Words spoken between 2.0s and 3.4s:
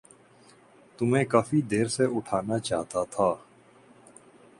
اٹھانا چاہتا تھا۔